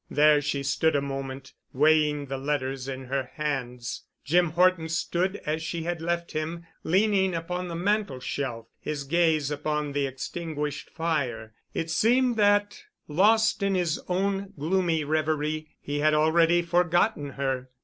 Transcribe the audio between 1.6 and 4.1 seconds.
weighing the letters in her hands.